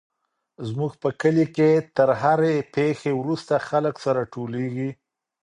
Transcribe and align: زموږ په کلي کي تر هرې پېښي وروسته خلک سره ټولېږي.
زموږ 0.69 0.91
په 1.01 1.09
کلي 1.21 1.45
کي 1.55 1.71
تر 1.97 2.09
هرې 2.21 2.55
پېښي 2.75 3.11
وروسته 3.15 3.53
خلک 3.67 3.95
سره 4.05 4.21
ټولېږي. 4.33 4.89